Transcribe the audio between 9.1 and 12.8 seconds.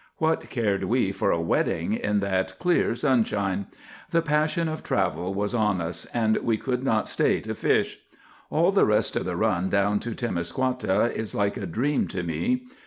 of the run down to Temiscouata is like a dream to me.